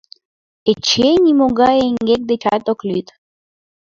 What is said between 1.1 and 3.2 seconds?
нимогай эҥгек дечат ок лӱд.